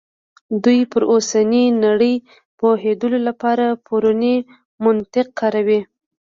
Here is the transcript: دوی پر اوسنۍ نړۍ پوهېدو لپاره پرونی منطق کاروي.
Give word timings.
دوی 0.63 0.79
پر 0.91 1.03
اوسنۍ 1.13 1.65
نړۍ 1.85 2.15
پوهېدو 2.59 3.07
لپاره 3.27 3.65
پرونی 3.85 4.35
منطق 4.83 5.27
کاروي. 5.39 5.79